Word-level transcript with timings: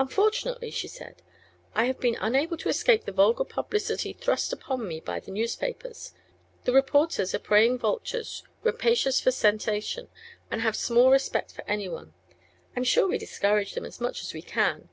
"Unfortunately," 0.00 0.72
she 0.72 0.88
said, 0.88 1.22
"I 1.72 1.84
have 1.84 2.00
been 2.00 2.18
unable 2.20 2.56
to 2.56 2.68
escape 2.68 3.04
the 3.04 3.12
vulgar 3.12 3.44
publicity 3.44 4.12
thrust 4.12 4.52
upon 4.52 4.88
me 4.88 4.98
by 4.98 5.20
the 5.20 5.30
newspapers. 5.30 6.12
The 6.64 6.72
reporters 6.72 7.32
are 7.32 7.38
preying 7.38 7.78
vultures, 7.78 8.42
rapacious 8.64 9.20
for 9.20 9.30
sensation, 9.30 10.08
and 10.50 10.62
have 10.62 10.74
small 10.74 11.12
respect 11.12 11.52
for 11.52 11.62
anyone. 11.70 12.12
I 12.74 12.80
am 12.80 12.84
sure 12.84 13.06
we 13.06 13.18
discourage 13.18 13.74
them 13.74 13.84
as 13.84 14.00
much 14.00 14.20
as 14.22 14.34
we 14.34 14.42
can. 14.42 14.88